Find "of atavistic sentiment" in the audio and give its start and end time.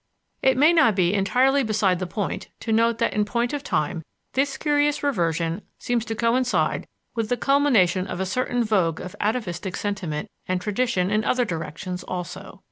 8.99-10.27